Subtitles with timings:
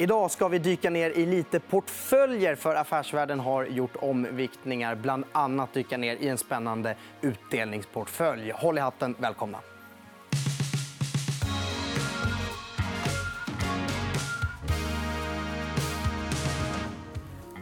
[0.00, 4.94] Idag ska vi dyka ner i lite portföljer för Affärsvärlden har gjort omviktningar.
[4.94, 8.50] Bland annat dyka ner i en spännande utdelningsportfölj.
[8.50, 9.14] Håll i hatten.
[9.18, 9.58] Välkomna.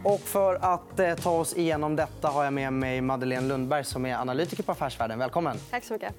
[0.07, 4.05] Och för att eh, ta oss igenom detta har jag med mig Madeleine Lundberg som
[4.05, 5.19] är analytiker på Affärsvärlden.
[5.19, 5.57] Välkommen.
[5.71, 6.13] Tack så mycket.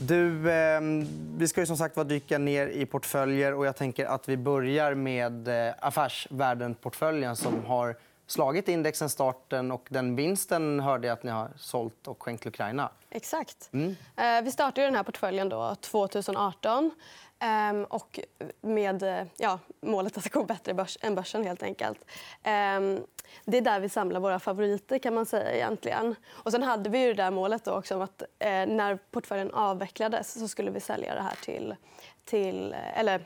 [0.00, 0.80] Du, eh,
[1.36, 3.54] vi ska ju som sagt dyka ner i portföljer.
[3.54, 9.72] och Jag tänker att vi börjar med eh, Affärsvärlden-portföljen som har slagit indexen starten.
[9.72, 12.90] och Den vinsten hörde jag att ni har sålt och skänkt till Ukraina.
[13.10, 13.68] Exakt.
[13.72, 13.96] Mm.
[14.16, 16.90] Eh, vi startade den här portföljen då 2018.
[17.38, 18.20] Ehm, och
[18.60, 21.44] med eh, ja, målet att går bättre än börsen.
[21.44, 22.04] helt enkelt.
[22.42, 23.00] Ehm,
[23.44, 24.98] det är där vi samlar våra favoriter.
[24.98, 26.14] kan man säga egentligen.
[26.28, 29.50] Och sen hade vi ju det där målet då också om att eh, när portföljen
[29.50, 31.74] avvecklades så skulle vi sälja det här till,
[32.24, 33.20] till eh, eller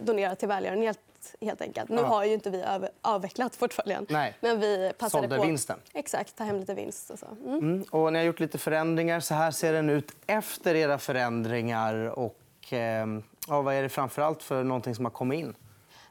[0.00, 0.98] donera till välgörenhet.
[1.40, 1.88] Helt enkelt.
[1.88, 2.64] Nu har ju inte vi
[3.02, 4.06] avvecklat portföljen.
[4.08, 4.34] Nej.
[4.40, 5.42] Men vi passade Sålde på...
[5.42, 5.78] vinsten.
[5.92, 7.10] Exakt, ta hem lite vinst.
[7.10, 7.26] Och så.
[7.26, 7.58] Mm.
[7.58, 7.82] Mm.
[7.90, 9.20] Och ni har gjort lite förändringar.
[9.20, 11.94] Så här ser den ut efter era förändringar.
[11.94, 13.06] Och, eh,
[13.48, 15.54] ja, vad är det framför allt för någonting som har kommit in?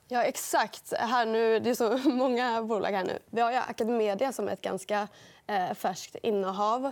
[0.07, 0.93] Ja, exakt.
[0.97, 3.19] Här nu, det är så många bolag här nu.
[3.29, 5.07] Vi har ju Academedia som är ett ganska
[5.47, 6.91] eh, färskt innehav.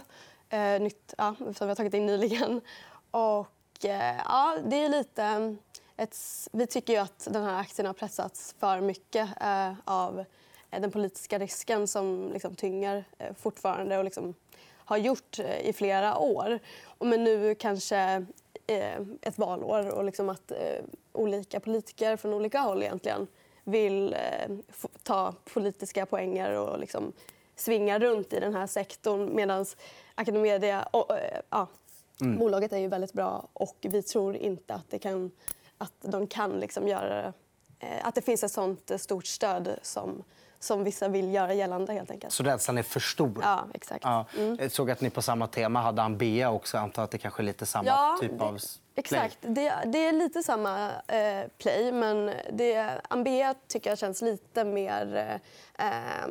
[0.50, 2.62] Eh, nytt, ja, som vi har tagit in nyligen.
[3.12, 5.24] Och, eh, ja, det är lite...
[5.24, 5.52] Eh,
[6.00, 6.18] ett,
[6.52, 10.26] vi tycker ju att den här aktien har pressats för mycket eh, av
[10.72, 14.34] eh, den politiska risken som liksom tynger eh, fortfarande och liksom
[14.76, 16.60] har gjort i flera år.
[17.00, 18.26] Men nu kanske
[19.22, 23.28] ett valår och liksom att eh, olika politiker från olika håll egentligen
[23.64, 24.56] vill eh,
[25.04, 27.14] ta politiska poänger och liksom
[27.56, 29.36] svinga runt i den här sektorn.
[29.36, 29.66] Medan
[30.16, 30.84] Academedia...
[30.84, 31.12] Och,
[31.50, 31.68] ja,
[32.22, 32.40] mm.
[32.40, 35.32] Bolaget är ju väldigt bra och vi tror inte att, det kan,
[35.78, 37.34] att de kan liksom göra
[38.02, 40.24] att det finns ett sånt stort stöd som
[40.60, 41.94] som vissa vill göra gällande.
[41.94, 42.34] Helt enkelt.
[42.34, 43.40] Så rädslan är för stor?
[43.42, 44.04] Ja, exakt.
[44.04, 44.26] Ja.
[44.38, 44.58] Mm.
[44.60, 46.78] Jag såg att ni på samma tema hade Ambea också.
[46.78, 48.44] Jag antar att det kanske är lite samma ja, typ det...
[48.44, 49.20] av play.
[49.20, 49.38] Exakt.
[49.42, 51.92] Det, det, är lite samma eh, play.
[51.92, 55.40] Men det, Ambea tycker jag känns lite mer
[55.78, 56.24] eh,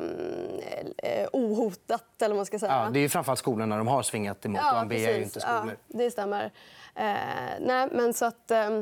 [0.97, 2.21] eh, ohotat.
[2.21, 2.71] Eller man ska säga.
[2.71, 4.61] Ja, det är framförallt skolorna de har svingat emot.
[4.63, 5.15] Ja, och Ambea precis.
[5.15, 5.77] är inte skolor.
[5.87, 6.51] Ja, det stämmer.
[6.95, 7.15] Eh,
[7.59, 8.81] nej, men så att, eh,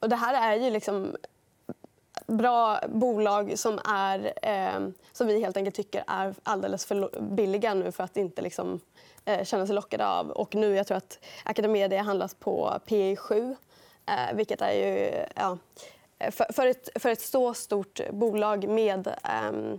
[0.00, 1.16] och det här är ju liksom
[2.26, 7.92] bra bolag som, är, eh, som vi helt enkelt tycker är alldeles för billiga nu
[7.92, 8.80] för att inte liksom,
[9.24, 10.30] eh, känna sig lockade av.
[10.30, 13.56] Och nu, jag tror att Academedia handlas på P 7
[14.06, 15.24] eh, vilket är ju...
[15.36, 15.58] Ja,
[16.18, 19.78] eh, för, för, ett, för ett så stort bolag med eh,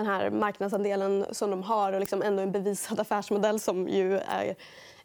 [0.00, 4.56] den här marknadsandelen som de har och liksom ändå en bevisad affärsmodell som ju är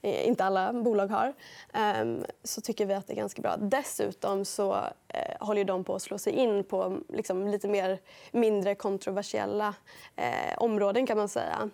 [0.02, 1.34] eh, inte alla bolag har,
[1.74, 3.58] ehm, så tycker vi att det är ganska bra.
[3.58, 4.74] Dessutom så
[5.08, 8.00] eh, håller de på att slå sig in på liksom lite mer
[8.32, 9.74] mindre kontroversiella
[10.16, 11.06] eh, områden.
[11.06, 11.70] kan man säga.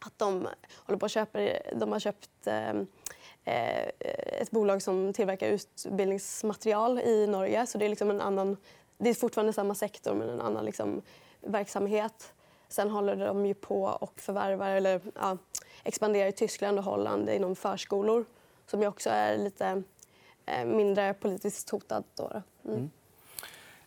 [0.00, 1.38] Att de, håller på att köpa,
[1.76, 2.86] de har köpt ehm,
[3.44, 7.66] ett bolag som tillverkar utbildningsmaterial i Norge.
[7.66, 8.56] Så det, är liksom en annan,
[8.98, 11.02] det är fortfarande samma sektor, men en annan liksom
[11.46, 12.32] verksamhet.
[12.68, 15.38] Sen håller de ju på och förvärvar, eller, ja,
[15.84, 18.24] expanderar i Tyskland och Holland inom förskolor
[18.66, 19.82] som ju också är lite
[20.46, 22.04] eh, mindre politiskt hotad.
[22.14, 22.42] Då.
[22.64, 22.90] Mm.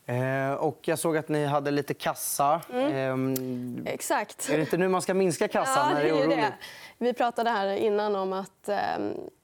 [0.05, 2.61] Eh, och jag såg att ni hade lite kassa.
[2.73, 3.85] Mm.
[3.85, 4.49] Eh, Exakt.
[4.49, 5.89] Är det inte nu man ska minska kassan?
[5.89, 6.27] Ja, när det är?
[6.27, 6.53] Det.
[6.97, 8.77] Vi pratade här innan om att eh,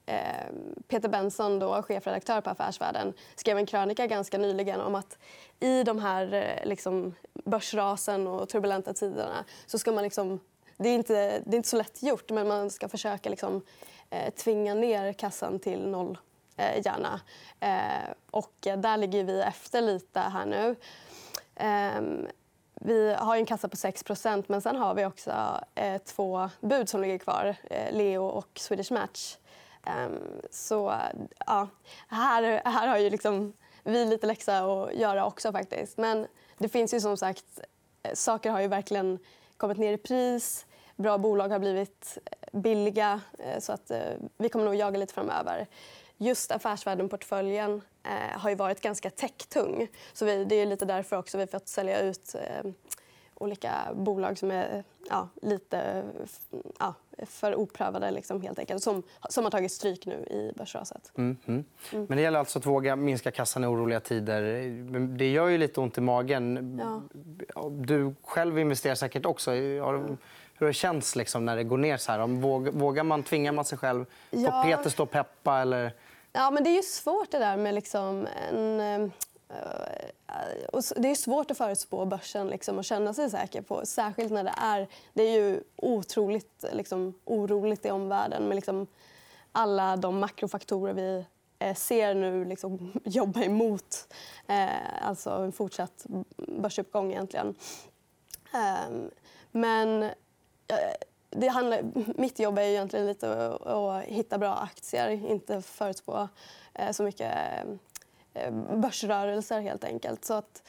[0.06, 0.46] Eh,
[0.88, 5.18] Peter Benson, då, chefredaktör på Affärsvärlden skrev en krönika ganska nyligen om att
[5.60, 10.40] i de här eh, liksom, börsrasen och turbulenta tiderna så ska man liksom
[10.78, 13.62] det är, inte, det är inte så lätt gjort, men man ska försöka liksom,
[14.10, 16.18] eh, tvinga ner kassan till noll.
[16.56, 17.20] Eh, gärna.
[17.60, 20.76] Eh, och där ligger vi efter lite här nu.
[21.54, 22.28] Eh,
[22.80, 27.00] vi har en kassa på 6% men sen har vi också eh, två bud som
[27.00, 27.56] ligger kvar.
[27.70, 29.36] Eh, Leo och Swedish Match.
[29.86, 30.94] Ehm, så
[31.46, 31.68] ja,
[32.08, 33.52] här, här har ju liksom
[33.86, 35.52] vi lite läxa att göra också.
[35.52, 35.98] faktiskt.
[35.98, 36.26] Men
[36.58, 37.60] det finns ju som sagt...
[38.02, 39.18] Eh, saker har ju verkligen
[39.56, 40.66] kommit ner i pris.
[40.96, 43.20] Bra bolag har blivit eh, billiga.
[43.38, 43.90] Eh, så att,
[44.38, 45.66] vi kommer nog jaga lite framöver.
[46.16, 47.82] Just Affärsvärlden-portföljen
[48.32, 49.88] har ju varit ganska techtung.
[50.12, 52.34] Så vi, det är lite därför också vi har fått sälja ut
[53.38, 56.02] olika bolag som är ja, lite
[56.78, 56.94] ja,
[57.26, 58.82] för oprövade liksom, helt enkelt.
[58.82, 61.12] Som, som har tagit stryk nu i börsraset.
[61.16, 61.64] Mm, mm.
[61.92, 62.06] Mm.
[62.08, 64.42] Men det gäller alltså att våga minska kassan i oroliga tider.
[65.16, 66.80] Det gör ju lite ont i magen.
[67.54, 67.70] Ja.
[67.70, 69.50] Du själv investerar säkert också.
[69.50, 70.16] Har
[70.58, 72.26] hur det känns liksom, när det går ner så här?
[72.70, 74.04] Vågar man, tvingar man sig själv?
[74.30, 74.62] Får.
[74.62, 75.58] Peter stå och peppa?
[75.58, 75.92] Eller...
[76.32, 79.12] Ja, men det är ju svårt det där med liksom en...
[79.48, 83.86] Eh, och det är svårt att förutspå börsen liksom, och känna sig säker på.
[83.86, 88.86] Särskilt när det är, det är ju otroligt liksom, oroligt i omvärlden med liksom,
[89.52, 91.24] alla de makrofaktorer vi
[91.58, 94.14] eh, ser nu liksom, jobba emot
[94.46, 96.06] eh, alltså en fortsatt
[96.36, 97.54] börsuppgång egentligen.
[98.52, 99.10] Ehm, eh,
[99.50, 100.10] men
[101.30, 101.82] det handlar,
[102.20, 106.28] mitt jobb är egentligen lite att, att hitta bra aktier, inte förutspå
[106.74, 107.64] eh, så mycket eh,
[108.76, 110.24] börsrörelser helt enkelt.
[110.24, 110.62] Så att,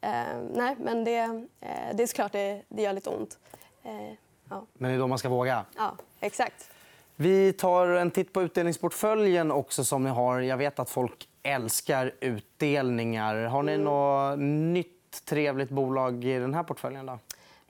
[0.00, 0.10] eh,
[0.54, 1.18] nej, men det,
[1.60, 3.38] eh, det är såklart det, det gör lite ont.
[3.82, 4.12] Eh,
[4.48, 4.66] ja.
[4.72, 5.64] Men det är då man ska våga?
[5.76, 6.70] Ja, exakt.
[7.16, 10.40] Vi tar en titt på utdelningsportföljen också som ni har.
[10.40, 13.36] Jag vet att folk älskar utdelningar.
[13.44, 13.84] Har ni mm.
[13.84, 14.38] något
[14.72, 17.06] nytt trevligt bolag i den här portföljen?
[17.06, 17.18] Då?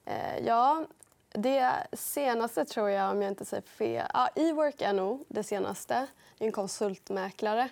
[0.05, 0.85] Eh, ja,
[1.33, 4.07] det senaste tror jag, om jag inte säger fel...
[4.15, 6.07] Ja, Ework är nog det senaste.
[6.39, 7.69] Det är en konsultmäklare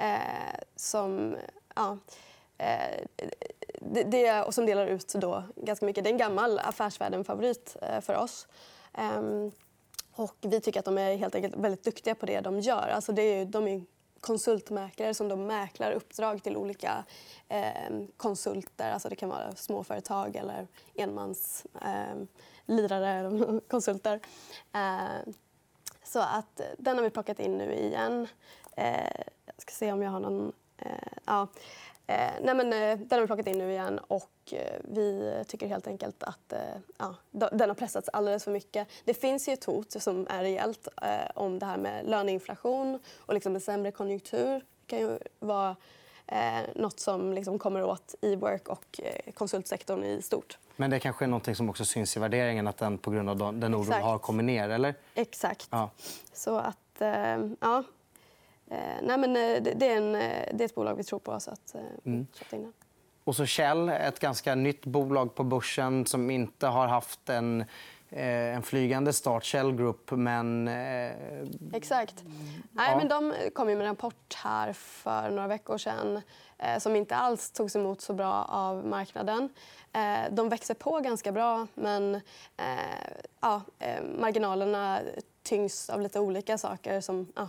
[0.00, 1.36] eh, som...
[1.74, 1.98] Ja,
[2.58, 3.04] eh,
[3.80, 6.04] det, det, och som delar ut då ganska mycket.
[6.04, 8.48] Det är en gammal Affärsvärlden-favorit eh, för oss.
[8.94, 9.50] Ehm,
[10.12, 12.88] och vi tycker att de är helt enkelt väldigt duktiga på det de gör.
[12.88, 13.82] Alltså det är, de är
[14.20, 17.04] konsultmäklare som de mäklar uppdrag till olika
[17.48, 18.92] eh, konsulter.
[18.92, 22.22] Alltså det kan vara småföretag eller enmans eh,
[22.66, 24.20] lirare konsulter.
[24.74, 25.32] Eh,
[26.04, 28.28] så att den har vi plockat in nu igen.
[28.76, 29.22] Eh,
[29.60, 30.52] ska se om jag har någon...
[30.78, 30.90] Eh,
[31.24, 31.46] ja.
[32.06, 35.86] Eh, nej men, eh, den har vi plockat in nu igen och vi tycker helt
[35.86, 36.52] enkelt att
[36.98, 38.88] ja, den har pressats alldeles för mycket.
[39.04, 40.88] Det finns ju ett hot som är rejält
[41.34, 44.58] om det här med löneinflation och liksom en sämre konjunktur.
[44.58, 45.76] Det kan ju vara
[46.30, 50.58] eh, något som liksom kommer åt e-work och eh, konsultsektorn i stort.
[50.76, 53.54] Men det kanske är något som också syns i värderingen, att den på grund av
[53.54, 54.68] den oron har kommit ner?
[54.68, 54.94] Eller?
[55.14, 55.68] Exakt.
[55.70, 55.90] Ja.
[56.32, 57.84] Så att, eh, ja.
[58.70, 61.40] Eh, nej, men, eh, det, är en, eh, det är ett bolag vi tror på.
[61.40, 61.74] Så att,
[62.04, 62.26] mm.
[62.52, 62.72] in
[63.24, 67.64] Och så Shell, ett ganska nytt bolag på börsen som inte har haft en
[68.12, 70.10] en flygande start, Shell Group.
[70.10, 70.68] Men...
[71.72, 72.24] Exakt.
[72.72, 76.20] Nej, men de kom med en rapport här för några veckor sedan
[76.78, 79.48] som inte alls togs emot så bra av marknaden.
[80.30, 82.20] De växer på ganska bra, men
[83.40, 83.62] ja,
[84.18, 85.00] marginalerna
[85.42, 87.48] tyngs av lite olika saker som ja,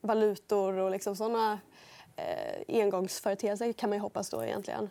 [0.00, 1.58] valutor och liksom såna
[2.16, 4.90] eh, engångsföreteelser kan man ju hoppas då egentligen.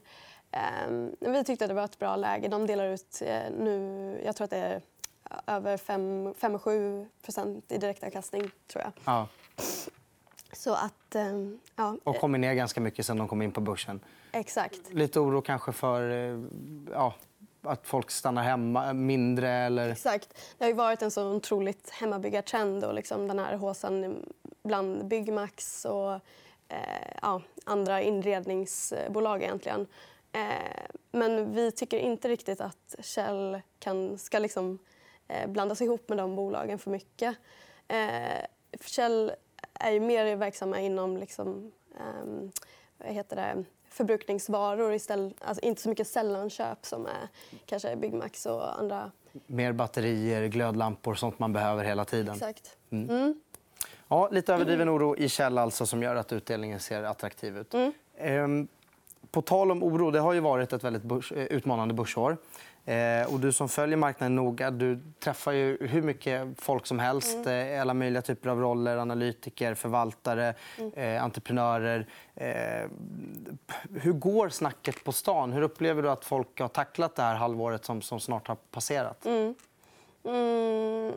[0.52, 0.90] Eh,
[1.20, 2.48] vi tyckte att det var ett bra läge.
[2.48, 4.82] De delar ut eh, nu, jag tror att det är
[5.48, 8.92] över 5-7% i direktavkastning tror jag.
[9.06, 9.28] Ja.
[10.52, 11.24] Så att, eh,
[11.76, 11.98] ja.
[12.04, 14.00] Och kommit ner ganska mycket sen de kom in på börsen.
[14.32, 14.94] Exakt.
[14.94, 16.40] Lite oro kanske för eh,
[16.92, 17.14] ja,
[17.62, 19.50] att folk stannar hemma eh, mindre?
[19.50, 19.90] Eller...
[19.90, 20.30] Exakt.
[20.58, 24.26] Det har ju varit en så otroligt hemmabyggartrend och liksom den här håsan
[24.64, 26.14] bland Byggmax och
[26.68, 29.88] eh, ja, andra inredningsbolag egentligen.
[30.32, 34.80] Eh, men vi tycker inte riktigt att Kjell kan, ska liksom,
[35.28, 37.38] eh, blandas ihop med de bolagen för mycket.
[37.88, 38.46] Eh,
[38.86, 39.32] Kjell
[39.74, 42.52] är ju mer verksamma inom liksom, ehm,
[42.98, 47.28] vad heter det, förbrukningsvaror istället, alltså inte så mycket sällanköp som är
[47.66, 49.12] kanske Byggmax och andra.
[49.48, 52.34] Mer batterier, glödlampor, sånt man behöver hela tiden.
[52.34, 52.78] Exakt.
[52.90, 53.10] Mm.
[53.10, 53.42] Mm.
[54.08, 57.74] Ja, lite överdriven oro i Kjell alltså, som gör att utdelningen ser attraktiv ut.
[57.74, 57.94] Mm.
[58.18, 58.68] Ehm,
[59.32, 62.38] på tal om oro, det har ju varit ett väldigt börs, utmanande börsår.
[62.90, 67.36] Eh, och du som följer marknaden noga du träffar ju hur mycket folk som helst.
[67.36, 67.74] Mm.
[67.74, 68.98] Eh, alla möjliga typer av roller.
[68.98, 70.94] Analytiker, förvaltare, mm.
[70.94, 72.08] eh, entreprenörer.
[72.36, 72.90] Eh,
[73.94, 75.54] hur går snacket på stan?
[75.54, 79.26] Hur upplever du att folk har tacklat det här halvåret som, som snart har passerat?
[79.26, 79.56] Mm.
[80.24, 81.14] mm.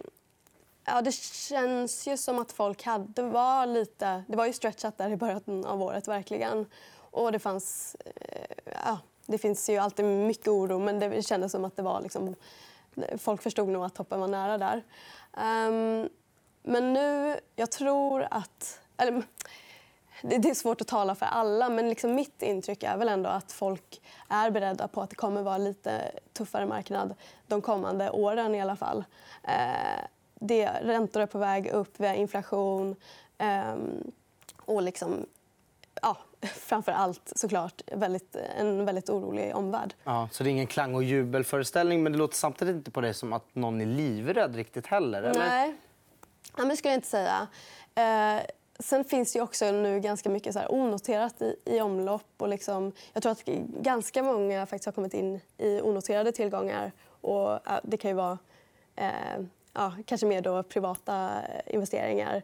[0.85, 3.23] Ja, det känns ju som att folk hade...
[3.23, 4.25] var lite...
[4.29, 6.09] Det var ju stretchat där i början av året.
[6.09, 6.67] verkligen.
[7.11, 7.97] Och det fanns...
[9.27, 12.35] Det finns ju alltid mycket oro, men det kändes som att det var liksom,
[13.19, 14.83] folk förstod nog att toppen var nära där.
[15.33, 16.09] Um,
[16.63, 18.81] men nu, jag tror att...
[18.97, 19.23] Eller,
[20.23, 23.31] det, det, är svårt att tala för alla, men liksom mitt intryck är väl ändå
[23.31, 27.15] att folk är beredda på att det kommer vara lite tuffare marknad
[27.47, 29.05] de kommande åren i alla fall.
[29.45, 32.97] Uh, det, räntor är på väg upp, vi har inflation
[33.39, 34.13] um,
[34.65, 35.27] och liksom
[36.03, 39.95] ja, framför allt såklart väldigt, en väldigt orolig omvärld.
[40.05, 43.15] Ja, så det är ingen klang och jubelföreställning men det låter samtidigt inte på dig
[43.15, 45.23] som att någon är livrädd riktigt heller?
[45.23, 45.49] Eller?
[45.49, 45.75] Nej,
[46.57, 47.47] ja, men skulle jag inte säga.
[47.95, 48.43] Eh,
[48.79, 52.35] sen finns det också nu ganska mycket så här onoterat i, i omlopp.
[52.37, 53.45] Och liksom, jag tror att
[53.83, 56.93] ganska många faktiskt har kommit in i onoterade tillgångar.
[57.21, 58.39] Och, det kan ju vara
[58.97, 59.41] eh,
[59.73, 61.31] ja, kanske mer då privata
[61.67, 62.43] investeringar.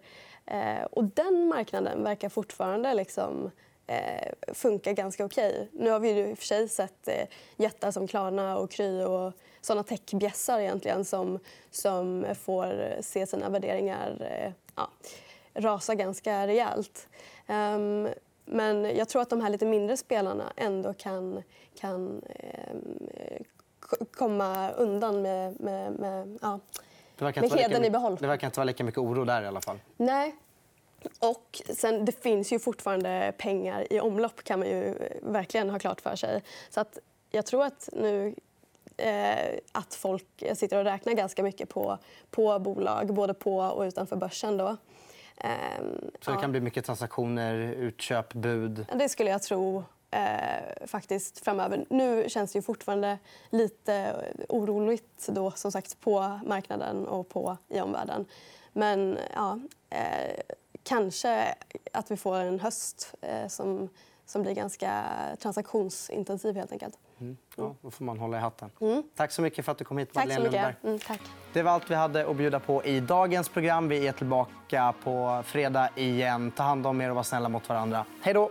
[0.50, 3.50] Eh, och den marknaden verkar fortfarande liksom,
[3.86, 5.68] eh, funka ganska okej.
[5.72, 7.26] Nu har vi ju i och för sig sett eh,
[7.56, 11.38] jättar som Klarna och Kry och såna techbjässar egentligen som,
[11.70, 14.90] som får se sina värderingar eh, ja,
[15.54, 17.08] rasa ganska rejält.
[17.46, 18.08] Um,
[18.44, 21.42] men jag tror att de här lite mindre spelarna ändå kan,
[21.74, 22.76] kan eh,
[24.10, 26.60] komma undan med, med, med, ja,
[27.20, 28.16] med heden i behåll.
[28.20, 29.78] Det verkar inte vara lika mycket oro där i alla fall.
[29.96, 30.34] Nej.
[31.18, 36.00] Och sen, det finns ju fortfarande pengar i omlopp kan man ju verkligen ha klart
[36.00, 36.42] för sig.
[36.70, 36.98] Så att
[37.30, 38.34] jag tror att nu
[38.96, 41.98] eh, att folk sitter och räknar ganska mycket på,
[42.30, 44.56] på bolag, både på och utanför börsen.
[44.56, 44.76] Då.
[45.36, 48.86] Ehm, så det kan bli mycket transaktioner, utköp, bud?
[48.94, 51.86] Det skulle jag tro eh, faktiskt framöver.
[51.90, 53.18] Nu känns det ju fortfarande
[53.50, 54.14] lite
[54.48, 58.24] oroligt då, som sagt, på marknaden och på, i omvärlden.
[58.72, 59.58] Men ja,
[59.90, 60.40] eh,
[60.82, 61.54] kanske
[61.92, 63.88] att vi får en höst eh, som,
[64.26, 65.04] som blir ganska
[65.38, 66.98] transaktionsintensiv helt enkelt.
[67.20, 67.36] Mm.
[67.56, 68.70] Ja, då får man hålla i hatten.
[68.80, 69.02] Mm.
[69.16, 70.84] Tack så mycket för att du kom hit, Madeleine mycket.
[70.84, 71.20] Mm, tack.
[71.52, 73.88] Det var allt vi hade att bjuda på i dagens program.
[73.88, 76.50] Vi är tillbaka på fredag igen.
[76.50, 78.04] Ta hand om er och var snälla mot varandra.
[78.22, 78.50] Hej då!